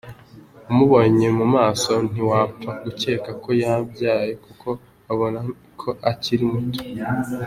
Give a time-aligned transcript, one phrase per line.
[0.71, 4.69] Umubonye mu maso ntiwapfa gukeka ko yabyaye kuko
[5.13, 5.39] ubona
[5.79, 6.81] ko akiri muto.